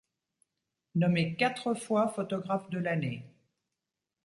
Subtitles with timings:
[0.95, 3.23] Nommé quatre fois photographe de l'année.